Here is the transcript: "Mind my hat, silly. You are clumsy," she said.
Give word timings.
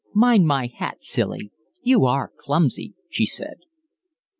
"Mind 0.15 0.47
my 0.47 0.65
hat, 0.65 1.03
silly. 1.03 1.51
You 1.83 2.05
are 2.05 2.31
clumsy," 2.35 2.95
she 3.07 3.27
said. 3.27 3.57